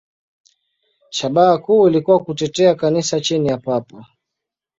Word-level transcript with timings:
Shabaha 1.11 1.57
kuu 1.57 1.87
ilikuwa 1.87 2.19
kutetea 2.19 2.75
Kanisa 2.75 3.19
chini 3.19 3.47
ya 3.47 3.57
Papa. 3.57 4.05